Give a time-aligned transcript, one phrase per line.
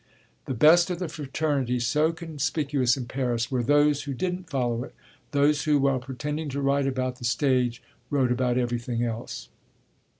[0.45, 4.95] The best of the fraternity, so conspicuous in Paris, were those who didn't follow it
[5.29, 9.49] those who, while pretending to write about the stage, wrote about everything else.